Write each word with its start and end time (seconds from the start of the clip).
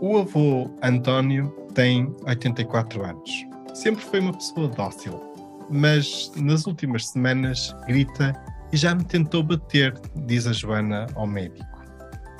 O 0.00 0.16
avô 0.16 0.70
António 0.80 1.48
tem 1.74 2.14
84 2.24 3.04
anos. 3.04 3.46
Sempre 3.74 4.04
foi 4.04 4.20
uma 4.20 4.32
pessoa 4.32 4.68
dócil, 4.68 5.20
mas 5.68 6.30
nas 6.36 6.66
últimas 6.68 7.08
semanas 7.08 7.74
grita 7.84 8.32
e 8.72 8.76
já 8.76 8.94
me 8.94 9.02
tentou 9.02 9.42
bater, 9.42 9.92
diz 10.24 10.46
a 10.46 10.52
Joana 10.52 11.08
ao 11.16 11.26
médico. 11.26 11.66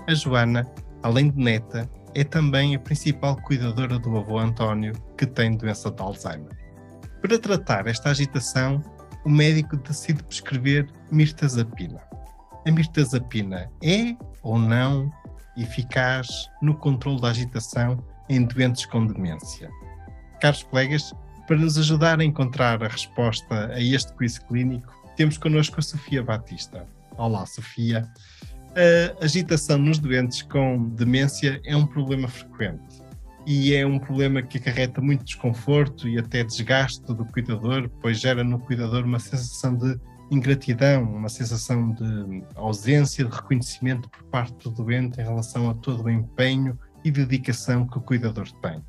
A 0.07 0.15
Joana, 0.15 0.71
além 1.02 1.30
de 1.30 1.43
neta, 1.43 1.91
é 2.15 2.23
também 2.23 2.77
a 2.77 2.79
principal 2.79 3.35
cuidadora 3.43 3.99
do 3.99 4.16
avô 4.16 4.38
António, 4.38 4.93
que 5.16 5.27
tem 5.27 5.57
doença 5.57 5.91
de 5.91 6.01
Alzheimer. 6.01 6.57
Para 7.21 7.41
tratar 7.41 7.88
esta 7.88 8.11
agitação, 8.11 8.80
o 9.25 9.29
médico 9.29 9.77
decide 9.79 10.23
prescrever 10.23 10.87
mirtazapina. 11.11 12.01
A 12.65 12.71
mirtazapina 12.71 13.69
é 13.83 14.16
ou 14.45 14.60
não 14.60 15.10
eficaz 15.62 16.28
no 16.62 16.74
controle 16.74 17.20
da 17.20 17.28
agitação 17.28 18.02
em 18.28 18.45
doentes 18.45 18.87
com 18.87 19.06
demência? 19.06 19.70
Caros 20.40 20.62
colegas, 20.62 21.12
para 21.46 21.56
nos 21.56 21.78
ajudar 21.78 22.20
a 22.20 22.24
encontrar 22.24 22.82
a 22.82 22.88
resposta 22.88 23.73
a 23.73 23.80
este 23.80 24.12
quiz 24.14 24.38
clínico, 24.38 24.92
temos 25.16 25.38
connosco 25.38 25.80
a 25.80 25.82
Sofia 25.82 26.23
Batista. 26.23 26.86
Olá, 27.16 27.45
Sofia. 27.46 28.09
A 29.20 29.24
agitação 29.24 29.79
nos 29.79 29.98
doentes 29.98 30.42
com 30.42 30.90
demência 30.90 31.60
é 31.64 31.76
um 31.76 31.86
problema 31.86 32.29
frequente 32.29 33.02
e 33.46 33.74
é 33.74 33.86
um 33.86 33.98
problema 33.98 34.42
que 34.42 34.59
acarreta 34.59 35.01
muito 35.01 35.24
desconforto 35.24 36.06
e 36.06 36.18
até 36.18 36.45
desgaste 36.45 37.02
do 37.06 37.24
cuidador, 37.24 37.90
pois 38.01 38.20
gera 38.20 38.45
no 38.45 38.59
cuidador 38.59 39.04
uma 39.04 39.18
sensação 39.18 39.74
de 39.74 39.98
ingratidão, 40.30 41.02
uma 41.04 41.29
sensação 41.29 41.93
de 41.93 42.45
ausência 42.54 43.24
de 43.24 43.30
reconhecimento 43.30 44.09
por 44.09 44.23
parte 44.24 44.54
do 44.65 44.70
doente 44.70 45.20
em 45.20 45.24
relação 45.24 45.70
a 45.70 45.74
todo 45.74 46.04
o 46.04 46.10
empenho 46.10 46.79
e 47.04 47.10
dedicação 47.10 47.87
que 47.87 47.98
o 47.98 48.01
cuidador 48.01 48.51
tem. 48.60 48.82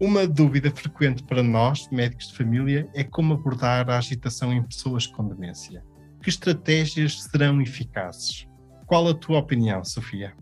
Uma 0.00 0.26
dúvida 0.26 0.70
frequente 0.70 1.22
para 1.22 1.42
nós, 1.42 1.88
médicos 1.88 2.28
de 2.28 2.36
família, 2.36 2.88
é 2.94 3.04
como 3.04 3.34
abordar 3.34 3.88
a 3.88 3.98
agitação 3.98 4.52
em 4.52 4.62
pessoas 4.62 5.06
com 5.06 5.26
demência. 5.26 5.84
Que 6.20 6.28
estratégias 6.28 7.22
serão 7.22 7.60
eficazes? 7.60 8.46
Qual 8.86 9.08
a 9.08 9.14
tua 9.14 9.38
opinião, 9.38 9.84
Sofia? 9.84 10.34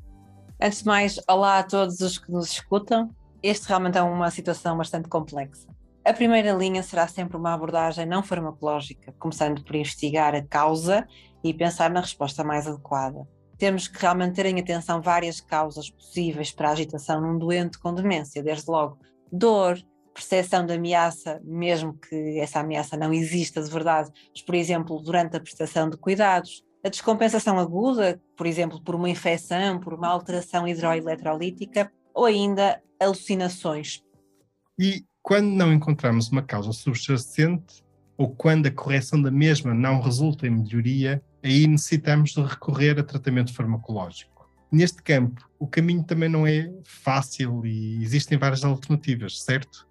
Antes 0.61 0.81
de 0.81 0.87
mais, 0.87 1.20
olá 1.28 1.59
a 1.59 1.62
todos 1.62 2.00
os 2.00 2.19
que 2.19 2.31
nos 2.31 2.53
escutam. 2.53 3.11
Este 3.42 3.69
realmente 3.69 3.98
é 3.98 4.03
uma 4.03 4.31
situação 4.31 4.77
bastante 4.77 5.09
complexa. 5.09 5.69
A 6.05 6.12
primeira 6.12 6.50
linha 6.53 6.83
será 6.83 7.06
sempre 7.06 7.36
uma 7.36 7.55
abordagem 7.55 8.05
não 8.05 8.25
farmacológica, 8.25 9.14
começando 9.20 9.62
por 9.62 9.77
investigar 9.77 10.34
a 10.34 10.42
causa 10.42 11.06
e 11.44 11.55
pensar 11.55 11.91
na 11.91 12.00
resposta 12.00 12.42
mais 12.42 12.67
adequada. 12.67 13.25
Temos 13.56 13.86
que 13.86 14.00
realmente 14.00 14.34
ter 14.34 14.47
em 14.47 14.59
atenção 14.59 15.00
várias 15.00 15.41
causas 15.41 15.89
possíveis 15.91 16.50
para 16.50 16.70
a 16.70 16.72
agitação 16.72 17.20
num 17.20 17.39
doente 17.39 17.78
com 17.78 17.94
demência, 17.94 18.42
desde 18.42 18.69
logo 18.69 18.99
dor, 19.31 19.78
percepção 20.12 20.66
de 20.66 20.72
ameaça, 20.72 21.41
mesmo 21.44 21.94
que 21.94 22.41
essa 22.41 22.59
ameaça 22.59 22.97
não 22.97 23.12
exista 23.12 23.62
de 23.62 23.71
verdade, 23.71 24.10
mas, 24.34 24.43
por 24.43 24.56
exemplo, 24.56 25.00
durante 25.00 25.37
a 25.37 25.41
prestação 25.41 25.88
de 25.88 25.97
cuidados, 25.97 26.65
a 26.84 26.88
descompensação 26.88 27.60
aguda, 27.60 28.21
por 28.37 28.48
exemplo, 28.48 28.82
por 28.82 28.97
uma 28.97 29.09
infecção, 29.09 29.78
por 29.78 29.94
uma 29.94 30.09
alteração 30.09 30.66
hidroeletrolítica, 30.66 31.93
ou 32.12 32.25
ainda 32.25 32.82
alucinações. 33.00 34.03
E 34.77 35.04
quando 35.22 35.47
não 35.47 35.72
encontramos 35.72 36.28
uma 36.28 36.43
causa 36.43 36.72
subjacente 36.72 37.84
ou 38.19 38.34
quando 38.34 38.66
a 38.66 38.71
correção 38.71 39.22
da 39.22 39.31
mesma 39.31 39.72
não 39.72 40.00
resulta 40.00 40.47
em 40.47 40.50
melhoria, 40.50 41.22
aí 41.43 41.66
necessitamos 41.66 42.33
de 42.33 42.43
recorrer 42.43 42.99
a 42.99 43.05
tratamento 43.05 43.55
farmacológico. 43.55 44.50
Neste 44.71 45.03
campo, 45.03 45.49
o 45.59 45.66
caminho 45.66 46.03
também 46.03 46.28
não 46.28 46.47
é 46.47 46.72
fácil 46.84 47.65
e 47.65 48.03
existem 48.03 48.38
várias 48.38 48.65
alternativas, 48.65 49.41
certo? 49.43 49.87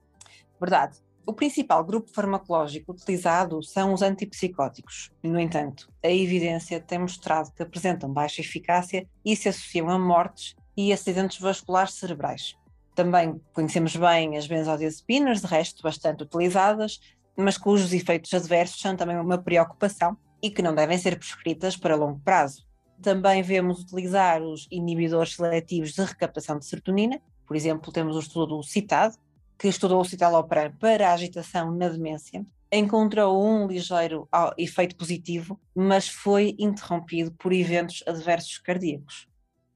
Verdade. 0.60 0.98
O 1.26 1.34
principal 1.34 1.84
grupo 1.84 2.10
farmacológico 2.12 2.92
utilizado 2.92 3.62
são 3.64 3.94
os 3.94 4.02
antipsicóticos. 4.02 5.12
No 5.24 5.40
entanto, 5.40 5.88
a 6.04 6.10
evidência 6.10 6.80
tem 6.80 6.98
mostrado 6.98 7.52
que 7.52 7.62
apresentam 7.62 8.12
baixa 8.12 8.42
eficácia 8.42 9.08
e 9.24 9.36
se 9.36 9.48
associam 9.48 9.90
a 9.90 10.00
mortes 10.00 10.56
e 10.76 10.92
acidentes 10.92 11.40
vasculares 11.40 11.94
cerebrais. 11.94 12.56
Também 12.96 13.42
conhecemos 13.54 13.96
bem 13.96 14.38
as 14.38 14.48
benzodiazepinas, 14.48 15.42
de 15.42 15.48
resto 15.48 15.82
bastante 15.84 16.24
utilizadas, 16.24 17.00
mas 17.36 17.58
cujos 17.58 17.94
efeitos 17.94 18.34
adversos 18.34 18.80
são 18.80 18.96
também 18.96 19.18
uma 19.18 19.38
preocupação 19.38 20.18
e 20.42 20.50
que 20.50 20.62
não 20.62 20.76
devem 20.76 20.98
ser 20.98 21.18
prescritas 21.18 21.78
para 21.78 21.96
longo 21.96 22.20
prazo. 22.20 22.66
Também 23.02 23.42
vemos 23.42 23.80
utilizar 23.80 24.42
os 24.42 24.68
inibidores 24.70 25.36
seletivos 25.36 25.94
de 25.94 26.02
recaptação 26.02 26.60
de 26.60 26.66
serotonina, 26.66 27.22
por 27.52 27.58
exemplo, 27.58 27.92
temos 27.92 28.16
o 28.16 28.20
estudo 28.20 28.56
do 28.56 28.64
CITAD, 28.64 29.18
que 29.60 29.68
estudou 29.68 30.00
o 30.00 30.06
citalopram 30.06 30.72
para 30.80 31.10
a 31.10 31.14
agitação 31.14 31.70
na 31.70 31.90
demência, 31.90 32.46
encontrou 32.72 33.46
um 33.46 33.68
ligeiro 33.68 34.26
efeito 34.58 34.96
positivo, 34.96 35.60
mas 35.76 36.08
foi 36.08 36.56
interrompido 36.58 37.30
por 37.34 37.52
eventos 37.52 38.06
adversos 38.08 38.58
cardíacos. 38.58 39.28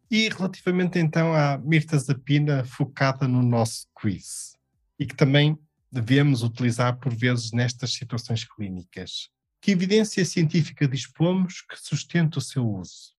E 0.09 0.29
relativamente 0.29 0.99
então 0.99 1.33
à 1.33 1.57
mirtazapina 1.57 2.63
focada 2.63 3.27
no 3.27 3.41
nosso 3.41 3.87
quiz, 3.95 4.55
e 4.99 5.05
que 5.05 5.15
também 5.15 5.57
devemos 5.91 6.43
utilizar 6.43 6.99
por 6.99 7.15
vezes 7.15 7.51
nestas 7.51 7.93
situações 7.93 8.43
clínicas. 8.43 9.29
Que 9.61 9.71
evidência 9.71 10.23
científica 10.23 10.87
dispomos 10.87 11.61
que 11.61 11.75
sustenta 11.77 12.37
o 12.37 12.41
seu 12.41 12.69
uso? 12.69 13.15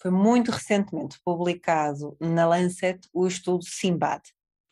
Foi 0.00 0.10
muito 0.10 0.50
recentemente 0.50 1.18
publicado 1.24 2.16
na 2.20 2.46
Lancet 2.46 3.00
o 3.12 3.26
estudo 3.26 3.64
SIMBAD, 3.64 4.22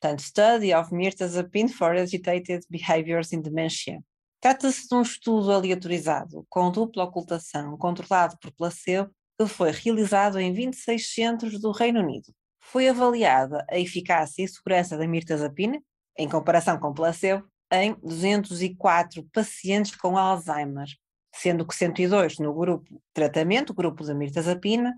portanto, 0.01 0.23
Study 0.23 0.73
of 0.73 0.95
Mirtazapine 0.95 1.73
for 1.73 1.97
Agitated 1.97 2.65
Behaviors 2.71 3.33
in 3.33 3.43
Dementia. 3.43 4.01
Trata-se 4.41 4.89
de 4.89 4.95
um 4.95 5.03
estudo 5.03 5.51
aleatorizado, 5.51 6.47
com 6.49 6.71
dupla 6.71 7.05
ocultação, 7.05 7.77
controlado 7.77 8.39
por 8.39 8.53
placebo 8.53 9.11
que 9.39 9.47
foi 9.47 9.71
realizado 9.71 10.41
em 10.41 10.53
26 10.53 11.15
centros 11.15 11.61
do 11.61 11.71
Reino 11.71 12.01
Unido. 12.01 12.35
Foi 12.61 12.89
avaliada 12.89 13.65
a 13.71 13.79
eficácia 13.79 14.43
e 14.43 14.49
segurança 14.49 14.99
da 14.99 15.07
mirtazapina, 15.07 15.81
em 16.19 16.29
comparação 16.29 16.79
com 16.79 16.93
placebo, 16.93 17.49
em 17.73 17.95
204 18.03 19.23
pacientes 19.33 19.95
com 19.95 20.19
Alzheimer, 20.19 20.89
sendo 21.33 21.65
que 21.65 21.75
102 21.75 22.39
no 22.39 22.53
grupo 22.53 23.01
tratamento, 23.15 23.73
grupo 23.73 24.05
da 24.05 24.15
mirtazapina, 24.15 24.93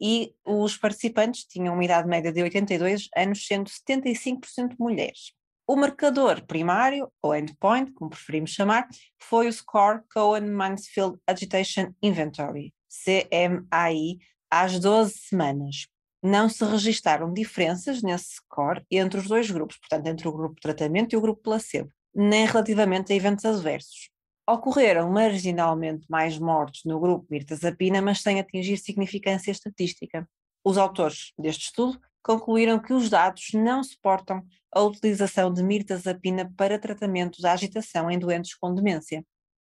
e 0.00 0.34
os 0.44 0.76
participantes 0.76 1.44
tinham 1.44 1.74
uma 1.74 1.84
idade 1.84 2.08
média 2.08 2.32
de 2.32 2.42
82 2.42 3.08
anos, 3.16 3.46
sendo 3.46 3.70
75% 3.70 4.74
mulheres. 4.78 5.32
O 5.66 5.76
marcador 5.76 6.44
primário, 6.44 7.10
ou 7.22 7.34
endpoint, 7.34 7.92
como 7.92 8.10
preferimos 8.10 8.50
chamar, 8.50 8.86
foi 9.18 9.48
o 9.48 9.52
Score 9.52 10.02
Cohen-Mansfield 10.12 11.18
Agitation 11.26 11.94
Inventory, 12.02 12.73
CMAI 13.04 14.18
às 14.50 14.78
12 14.78 15.14
semanas. 15.14 15.86
Não 16.22 16.48
se 16.48 16.64
registaram 16.64 17.32
diferenças 17.32 18.02
nesse 18.02 18.36
score 18.36 18.84
entre 18.90 19.20
os 19.20 19.26
dois 19.26 19.50
grupos, 19.50 19.76
portanto, 19.76 20.06
entre 20.06 20.26
o 20.26 20.32
grupo 20.32 20.60
tratamento 20.60 21.12
e 21.12 21.16
o 21.16 21.20
grupo 21.20 21.42
placebo, 21.42 21.90
nem 22.14 22.46
relativamente 22.46 23.12
a 23.12 23.16
eventos 23.16 23.44
adversos. 23.44 24.10
Ocorreram 24.48 25.10
marginalmente 25.10 26.06
mais 26.08 26.38
mortes 26.38 26.82
no 26.84 27.00
grupo 27.00 27.26
mirtazapina, 27.30 28.00
mas 28.00 28.20
sem 28.20 28.38
atingir 28.38 28.76
significância 28.76 29.50
estatística. 29.50 30.28
Os 30.64 30.78
autores 30.78 31.32
deste 31.38 31.66
estudo 31.66 32.00
concluíram 32.22 32.78
que 32.78 32.92
os 32.92 33.10
dados 33.10 33.50
não 33.52 33.84
suportam 33.84 34.42
a 34.74 34.82
utilização 34.82 35.52
de 35.52 35.62
mirtazapina 35.62 36.50
para 36.56 36.78
tratamento 36.78 37.40
da 37.40 37.52
agitação 37.52 38.10
em 38.10 38.18
doentes 38.18 38.54
com 38.54 38.74
demência. 38.74 39.24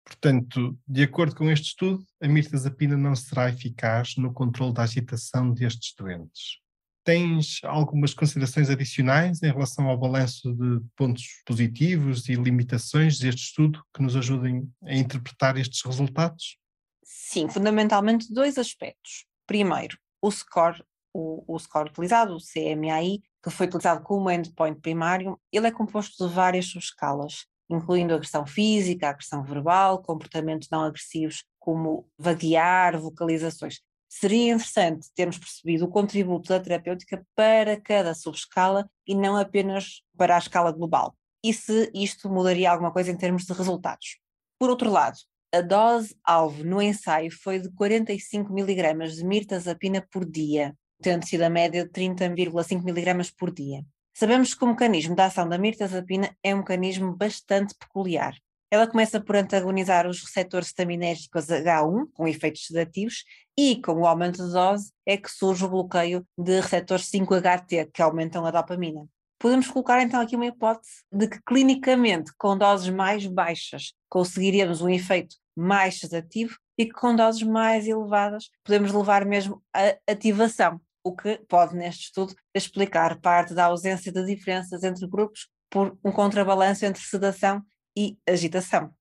Portanto, 0.09 0.75
de 0.87 1.03
acordo 1.03 1.35
com 1.35 1.51
este 1.51 1.67
estudo, 1.67 2.03
a 2.19 2.27
mirtazapina 2.27 2.97
não 2.97 3.15
será 3.15 3.47
eficaz 3.47 4.15
no 4.17 4.33
controle 4.33 4.73
da 4.73 4.81
agitação 4.81 5.53
destes 5.53 5.93
doentes. 5.95 6.57
Tens 7.03 7.59
algumas 7.63 8.13
considerações 8.13 8.71
adicionais 8.71 9.41
em 9.43 9.51
relação 9.51 9.87
ao 9.87 9.97
balanço 9.97 10.51
de 10.51 10.81
pontos 10.95 11.25
positivos 11.45 12.27
e 12.27 12.33
limitações 12.33 13.19
deste 13.19 13.43
estudo 13.43 13.83
que 13.95 14.01
nos 14.01 14.15
ajudem 14.15 14.67
a 14.83 14.95
interpretar 14.95 15.57
estes 15.57 15.83
resultados? 15.85 16.57
Sim, 17.03 17.47
fundamentalmente 17.47 18.33
dois 18.33 18.57
aspectos. 18.57 19.25
Primeiro, 19.45 19.95
o 20.21 20.31
score 20.31 20.83
o, 21.13 21.55
o 21.55 21.59
score 21.59 21.89
utilizado, 21.89 22.35
o 22.35 22.39
CMAI, 22.39 23.21
que 23.43 23.49
foi 23.49 23.67
utilizado 23.67 24.03
como 24.03 24.29
endpoint 24.29 24.79
primário, 24.79 25.39
ele 25.51 25.67
é 25.67 25.71
composto 25.71 26.27
de 26.27 26.33
várias 26.33 26.65
subescalas, 26.65 27.45
incluindo 27.69 28.13
agressão 28.13 28.45
física, 28.45 29.09
agressão 29.09 29.43
verbal, 29.43 30.01
comportamentos 30.01 30.69
não 30.71 30.83
agressivos 30.83 31.43
como 31.59 32.07
vaguear, 32.17 32.99
vocalizações. 32.99 33.81
Seria 34.07 34.53
interessante 34.53 35.07
termos 35.13 35.37
percebido 35.37 35.85
o 35.85 35.89
contributo 35.89 36.49
da 36.49 36.59
terapêutica 36.59 37.23
para 37.35 37.79
cada 37.79 38.15
subescala 38.15 38.89
e 39.05 39.13
não 39.13 39.37
apenas 39.37 40.01
para 40.17 40.35
a 40.35 40.39
escala 40.39 40.71
global. 40.71 41.15
E 41.43 41.53
se 41.53 41.91
isto 41.93 42.27
mudaria 42.27 42.71
alguma 42.71 42.91
coisa 42.91 43.11
em 43.11 43.15
termos 43.15 43.45
de 43.45 43.53
resultados. 43.53 44.17
Por 44.57 44.69
outro 44.69 44.89
lado, 44.89 45.17
a 45.53 45.61
dose-alvo 45.61 46.63
no 46.63 46.81
ensaio 46.81 47.31
foi 47.31 47.59
de 47.59 47.71
45 47.71 48.51
mg 48.51 49.07
de 49.15 49.23
mirtazapina 49.23 50.05
por 50.11 50.25
dia, 50.25 50.75
tendo 51.01 51.25
sido 51.25 51.43
a 51.43 51.49
média 51.49 51.85
de 51.85 51.91
30,5 51.91 52.87
mg 52.87 53.31
por 53.37 53.51
dia. 53.51 53.83
Sabemos 54.19 54.53
que 54.53 54.65
o 54.65 54.67
mecanismo 54.67 55.15
de 55.15 55.21
ação 55.21 55.47
da 55.47 55.57
mirtazapina 55.57 56.35
é 56.43 56.53
um 56.53 56.57
mecanismo 56.57 57.15
bastante 57.15 57.73
peculiar. 57.73 58.35
Ela 58.69 58.85
começa 58.85 59.21
por 59.21 59.37
antagonizar 59.37 60.05
os 60.05 60.21
receptores 60.21 60.67
estaminérgicos 60.67 61.45
H1, 61.45 62.09
com 62.13 62.27
efeitos 62.27 62.65
sedativos, 62.65 63.23
e 63.57 63.81
com 63.81 63.93
o 63.93 64.05
aumento 64.05 64.45
de 64.45 64.51
dose 64.51 64.91
é 65.05 65.15
que 65.15 65.31
surge 65.31 65.63
o 65.63 65.69
bloqueio 65.69 66.27
de 66.37 66.59
receptores 66.59 67.09
5-HT, 67.09 67.91
que 67.93 68.01
aumentam 68.01 68.45
a 68.45 68.51
dopamina. 68.51 69.07
Podemos 69.39 69.67
colocar 69.67 70.01
então 70.01 70.19
aqui 70.19 70.35
uma 70.35 70.47
hipótese 70.47 71.01
de 71.09 71.29
que 71.29 71.39
clinicamente, 71.41 72.33
com 72.37 72.57
doses 72.57 72.89
mais 72.89 73.25
baixas, 73.25 73.93
conseguiríamos 74.09 74.81
um 74.81 74.89
efeito 74.89 75.37
mais 75.55 75.97
sedativo 75.97 76.57
e 76.77 76.85
que 76.85 76.91
com 76.91 77.15
doses 77.15 77.43
mais 77.43 77.87
elevadas 77.87 78.49
podemos 78.65 78.91
levar 78.91 79.23
mesmo 79.23 79.63
a 79.73 79.95
ativação 80.11 80.81
o 81.09 81.15
que 81.15 81.41
pode, 81.49 81.75
neste 81.75 82.05
estudo, 82.05 82.35
explicar 82.53 83.19
parte 83.19 83.53
da 83.53 83.65
ausência 83.65 84.11
de 84.11 84.23
diferenças 84.25 84.83
entre 84.83 85.07
grupos 85.07 85.47
por 85.69 85.97
um 86.03 86.11
contrabalanço 86.11 86.85
entre 86.85 87.01
sedação 87.01 87.63
e 87.97 88.17
agitação. 88.27 88.91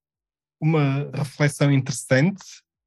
Uma 0.61 1.11
reflexão 1.15 1.71
interessante. 1.71 2.43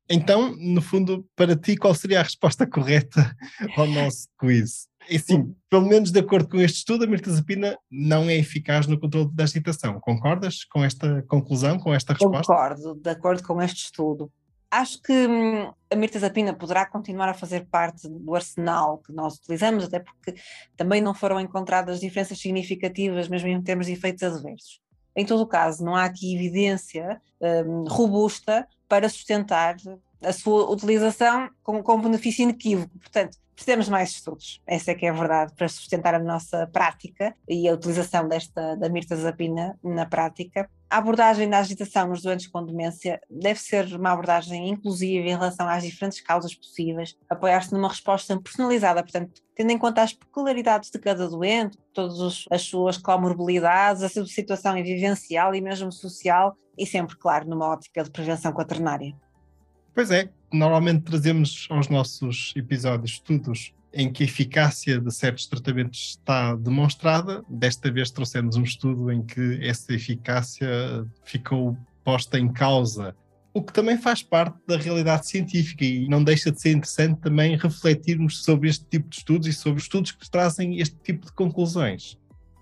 Então, 0.10 0.56
no 0.58 0.82
fundo, 0.82 1.26
para 1.36 1.56
ti, 1.56 1.78
qual 1.78 1.94
seria 1.94 2.20
a 2.20 2.24
resposta 2.24 2.68
correta 2.68 3.36
ao 3.78 3.88
nosso 3.88 4.28
quiz? 4.40 4.88
E 5.10 5.18
sim, 5.20 5.56
pelo 5.70 5.88
menos 5.88 6.12
de 6.12 6.20
acordo 6.20 6.50
com 6.50 6.58
este 6.58 6.80
estudo, 6.80 7.04
a 7.04 7.08
mirtazapina 7.08 7.78
não 7.90 8.30
é 8.30 8.36
eficaz 8.36 8.88
no 8.88 9.00
controle 9.00 9.30
da 9.34 9.44
agitação. 9.44 10.00
Concordas 10.00 10.64
com 10.66 10.84
esta 10.84 11.24
conclusão, 11.24 11.80
com 11.80 11.94
esta 11.94 12.14
resposta? 12.14 12.54
Concordo, 12.54 12.96
de 12.96 13.10
acordo 13.10 13.44
com 13.44 13.62
este 13.62 13.86
estudo. 13.86 14.32
Acho 14.72 15.02
que 15.02 15.12
hum, 15.12 15.74
a 15.92 15.96
mirtazapina 15.98 16.54
poderá 16.54 16.86
continuar 16.86 17.28
a 17.28 17.34
fazer 17.34 17.68
parte 17.70 18.08
do 18.08 18.34
arsenal 18.34 19.00
que 19.00 19.12
nós 19.12 19.36
utilizamos, 19.36 19.84
até 19.84 20.00
porque 20.00 20.36
também 20.78 21.02
não 21.02 21.14
foram 21.14 21.42
encontradas 21.42 22.00
diferenças 22.00 22.40
significativas, 22.40 23.28
mesmo 23.28 23.50
em 23.50 23.62
termos 23.62 23.88
de 23.88 23.92
efeitos 23.92 24.24
adversos. 24.24 24.80
Em 25.14 25.26
todo 25.26 25.42
o 25.42 25.48
caso, 25.48 25.84
não 25.84 25.94
há 25.94 26.06
aqui 26.06 26.34
evidência 26.34 27.22
um, 27.42 27.84
robusta 27.84 28.66
para 28.88 29.10
sustentar 29.10 29.76
a 30.24 30.32
sua 30.32 30.70
utilização 30.72 31.50
com, 31.62 31.84
com 31.84 32.02
benefício 32.02 32.44
inequívoco. 32.44 32.98
Portanto, 32.98 33.38
precisamos 33.54 33.90
mais 33.90 34.12
estudos. 34.12 34.62
Essa 34.66 34.92
é 34.92 34.96
que 34.96 35.06
é 35.06 35.10
a 35.10 35.14
verdade, 35.14 35.54
para 35.56 35.68
sustentar 35.68 36.16
a 36.16 36.20
nossa 36.20 36.66
prática 36.68 37.36
e 37.48 37.68
a 37.68 37.74
utilização 37.74 38.28
desta 38.28 38.76
da 38.76 38.90
mirtazapina 38.90 39.78
na 39.84 40.06
prática. 40.06 40.70
A 40.92 40.98
abordagem 40.98 41.50
da 41.50 41.60
agitação 41.60 42.10
nos 42.10 42.22
doentes 42.22 42.48
com 42.48 42.66
demência 42.66 43.22
deve 43.30 43.62
ser 43.62 43.86
uma 43.96 44.12
abordagem 44.12 44.68
inclusiva 44.68 45.26
em 45.26 45.30
relação 45.30 45.66
às 45.70 45.84
diferentes 45.84 46.20
causas 46.20 46.54
possíveis, 46.54 47.16
apoiar-se 47.30 47.72
numa 47.72 47.88
resposta 47.88 48.38
personalizada, 48.38 49.02
portanto, 49.02 49.42
tendo 49.56 49.72
em 49.72 49.78
conta 49.78 50.02
as 50.02 50.12
peculiaridades 50.12 50.92
de 50.92 51.00
cada 51.00 51.30
doente, 51.30 51.78
todas 51.94 52.46
as 52.52 52.64
suas 52.64 52.98
comorbilidades, 52.98 54.04
a 54.04 54.10
sua 54.10 54.26
situação 54.26 54.74
vivencial 54.74 55.56
e 55.56 55.62
mesmo 55.62 55.94
social, 55.94 56.58
e 56.78 56.86
sempre, 56.86 57.16
claro, 57.16 57.48
numa 57.48 57.70
ótica 57.70 58.04
de 58.04 58.12
prevenção 58.12 58.52
quaternária. 58.52 59.16
Pois 59.96 60.12
é, 60.12 60.30
normalmente 60.52 61.04
trazemos 61.04 61.70
aos 61.70 61.88
nossos 61.88 62.52
episódios 62.54 63.12
estudos 63.12 63.74
em 63.94 64.12
que 64.12 64.24
a 64.24 64.26
eficácia 64.26 65.00
de 65.00 65.14
certos 65.14 65.48
tratamentos 65.48 66.12
está 66.12 66.56
demonstrada. 66.56 67.44
Desta 67.50 67.92
vez 67.92 68.12
trouxemos 68.12 68.56
um 68.56 68.64
estudo 68.64 69.12
em 69.12 69.22
que 69.24 69.60
essa 69.62 69.94
eficácia 69.94 70.70
ficou 71.24 71.78
posta 72.04 72.40
em 72.40 72.52
causa, 72.52 73.16
o 73.54 73.62
que 73.62 73.74
também 73.74 73.98
faz 73.98 74.24
parte 74.24 74.58
da 74.66 74.78
realidade 74.78 75.28
científica 75.28 75.84
e 75.84 76.08
não 76.08 76.24
deixa 76.24 76.52
de 76.52 76.62
ser 76.62 76.72
interessante 76.72 77.20
também 77.20 77.58
refletirmos 77.58 78.44
sobre 78.44 78.70
este 78.70 78.86
tipo 78.86 79.10
de 79.10 79.18
estudos 79.18 79.48
e 79.48 79.54
sobre 79.54 79.82
estudos 79.82 80.12
que 80.12 80.30
trazem 80.30 80.80
este 80.80 80.96
tipo 80.98 81.26
de 81.26 81.34
conclusões. 81.34 82.18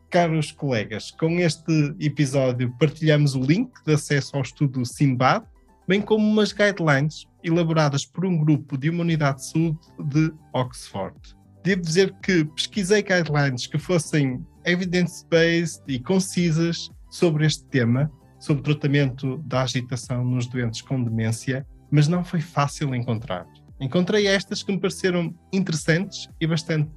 Caros 0.09 0.51
colegas, 0.51 1.11
com 1.11 1.39
este 1.39 1.95
episódio 1.99 2.75
partilhamos 2.79 3.35
o 3.35 3.41
link 3.41 3.71
de 3.85 3.93
acesso 3.93 4.35
ao 4.35 4.41
estudo 4.41 4.83
SIMBAD, 4.83 5.45
bem 5.89 6.03
como 6.03 6.23
umas 6.23 6.53
guidelines 6.53 7.25
elaboradas 7.43 8.05
por 8.05 8.23
um 8.23 8.37
grupo 8.37 8.77
de 8.77 8.91
uma 8.91 9.01
unidade 9.01 9.39
de 9.39 9.47
saúde 9.47 9.79
de 9.97 10.31
Oxford. 10.53 11.17
Devo 11.63 11.81
dizer 11.81 12.15
que 12.21 12.45
pesquisei 12.45 13.01
guidelines 13.01 13.65
que 13.65 13.79
fossem 13.79 14.45
evidence-based 14.63 15.81
e 15.87 15.97
concisas 15.97 16.91
sobre 17.09 17.47
este 17.47 17.63
tema, 17.69 18.11
sobre 18.39 18.61
o 18.61 18.65
tratamento 18.65 19.37
da 19.39 19.63
agitação 19.63 20.23
nos 20.23 20.45
doentes 20.45 20.83
com 20.83 21.03
demência, 21.03 21.65
mas 21.89 22.07
não 22.07 22.23
foi 22.23 22.39
fácil 22.39 22.93
encontrar. 22.93 23.47
Encontrei 23.79 24.27
estas 24.27 24.61
que 24.61 24.71
me 24.73 24.79
pareceram 24.79 25.33
interessantes 25.53 26.27
e 26.41 26.45
bastante 26.45 26.91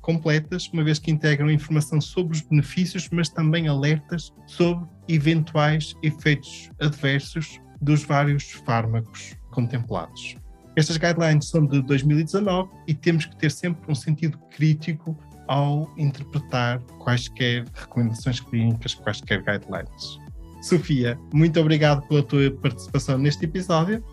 completas, 0.00 0.68
uma 0.72 0.84
vez 0.84 1.00
que 1.00 1.10
integram 1.10 1.50
informação 1.50 2.00
sobre 2.00 2.36
os 2.36 2.42
benefícios, 2.42 3.08
mas 3.10 3.28
também 3.28 3.66
alertas 3.66 4.32
sobre 4.46 4.86
eventuais 5.08 5.94
efeitos 6.02 6.70
adversos 6.80 7.60
dos 7.80 8.04
vários 8.04 8.52
fármacos 8.64 9.34
contemplados. 9.50 10.36
Estas 10.76 10.96
guidelines 10.96 11.48
são 11.48 11.66
de 11.66 11.82
2019 11.82 12.70
e 12.86 12.94
temos 12.94 13.26
que 13.26 13.36
ter 13.36 13.50
sempre 13.50 13.90
um 13.90 13.94
sentido 13.94 14.38
crítico 14.50 15.18
ao 15.48 15.92
interpretar 15.96 16.78
quaisquer 17.00 17.64
recomendações 17.74 18.38
clínicas, 18.38 18.94
quaisquer 18.94 19.42
guidelines. 19.42 20.18
Sofia, 20.62 21.18
muito 21.32 21.58
obrigado 21.60 22.06
pela 22.06 22.22
tua 22.22 22.50
participação 22.50 23.18
neste 23.18 23.44
episódio. 23.44 24.04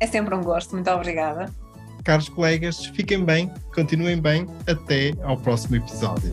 É 0.00 0.06
sempre 0.06 0.34
um 0.34 0.42
gosto, 0.42 0.74
muito 0.74 0.90
obrigada. 0.90 1.52
Caros 2.04 2.28
colegas, 2.28 2.84
fiquem 2.84 3.24
bem, 3.24 3.50
continuem 3.74 4.20
bem, 4.20 4.46
até 4.66 5.14
ao 5.22 5.38
próximo 5.38 5.76
episódio. 5.76 6.32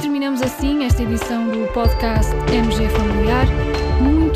terminamos 0.00 0.42
assim 0.42 0.84
esta 0.84 1.02
edição 1.02 1.48
do 1.48 1.66
podcast. 1.72 2.49